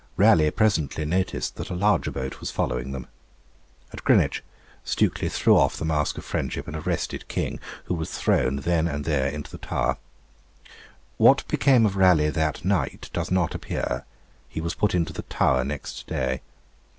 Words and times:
Raleigh 0.17 0.49
presently 0.49 1.05
noticed 1.05 1.57
that 1.57 1.69
a 1.69 1.75
larger 1.75 2.09
boat 2.09 2.39
was 2.39 2.49
following 2.49 2.91
them; 2.91 3.05
at 3.93 4.03
Greenwich, 4.03 4.41
Stukely 4.83 5.29
threw 5.29 5.55
off 5.55 5.77
the 5.77 5.85
mask 5.85 6.17
of 6.17 6.25
friendship 6.25 6.65
and 6.67 6.75
arrested 6.75 7.27
King, 7.27 7.59
who 7.83 7.93
was 7.93 8.09
thrown 8.17 8.55
then 8.55 8.87
and 8.87 9.05
there 9.05 9.27
into 9.27 9.51
the 9.51 9.59
Tower. 9.59 9.97
What 11.17 11.47
became 11.47 11.85
of 11.85 11.97
Raleigh 11.97 12.31
that 12.31 12.65
night 12.65 13.11
does 13.13 13.29
not 13.29 13.53
appear; 13.53 14.05
he 14.49 14.59
was 14.59 14.73
put 14.73 14.95
into 14.95 15.13
the 15.13 15.21
Tower 15.21 15.63
next 15.63 16.07
day. 16.07 16.41